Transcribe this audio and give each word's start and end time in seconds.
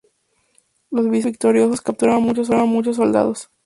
Los 0.89 1.05
bizantinos 1.07 1.25
victoriosos 1.25 1.81
capturaron 1.81 2.23
muchos 2.73 2.95
soldados. 2.97 3.51